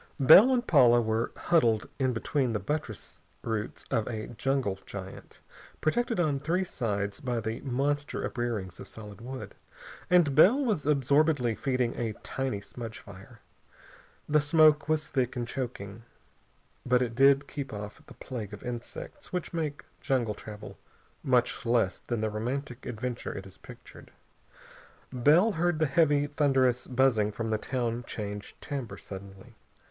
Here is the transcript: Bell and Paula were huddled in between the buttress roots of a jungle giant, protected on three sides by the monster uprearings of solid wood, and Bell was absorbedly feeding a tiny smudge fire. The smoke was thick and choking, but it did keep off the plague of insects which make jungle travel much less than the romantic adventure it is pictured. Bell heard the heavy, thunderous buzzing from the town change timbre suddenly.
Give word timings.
Bell 0.19 0.51
and 0.51 0.65
Paula 0.65 0.99
were 0.99 1.31
huddled 1.37 1.87
in 1.99 2.11
between 2.11 2.53
the 2.53 2.59
buttress 2.59 3.19
roots 3.43 3.85
of 3.91 4.07
a 4.07 4.29
jungle 4.29 4.79
giant, 4.87 5.41
protected 5.79 6.19
on 6.19 6.39
three 6.39 6.63
sides 6.63 7.19
by 7.19 7.39
the 7.39 7.61
monster 7.61 8.23
uprearings 8.23 8.79
of 8.79 8.87
solid 8.87 9.21
wood, 9.21 9.53
and 10.09 10.33
Bell 10.33 10.57
was 10.65 10.87
absorbedly 10.87 11.53
feeding 11.53 11.93
a 11.95 12.13
tiny 12.23 12.59
smudge 12.61 12.97
fire. 12.97 13.41
The 14.27 14.41
smoke 14.41 14.89
was 14.89 15.05
thick 15.07 15.35
and 15.35 15.47
choking, 15.47 16.01
but 16.83 17.03
it 17.03 17.13
did 17.13 17.47
keep 17.47 17.71
off 17.71 18.01
the 18.07 18.15
plague 18.15 18.53
of 18.55 18.63
insects 18.63 19.31
which 19.31 19.53
make 19.53 19.85
jungle 19.99 20.33
travel 20.33 20.79
much 21.21 21.63
less 21.63 21.99
than 21.99 22.21
the 22.21 22.31
romantic 22.31 22.87
adventure 22.87 23.37
it 23.37 23.45
is 23.45 23.59
pictured. 23.59 24.09
Bell 25.13 25.51
heard 25.51 25.77
the 25.77 25.85
heavy, 25.85 26.25
thunderous 26.25 26.87
buzzing 26.87 27.31
from 27.31 27.51
the 27.51 27.59
town 27.59 28.03
change 28.07 28.55
timbre 28.61 28.97
suddenly. 28.97 29.53